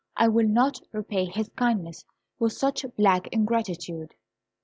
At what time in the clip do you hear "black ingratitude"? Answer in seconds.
2.97-4.15